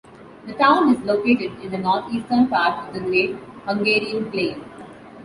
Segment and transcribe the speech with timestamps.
[0.47, 3.35] The town is located in the northeastern part of the Great
[3.67, 4.59] Hungarian Plain.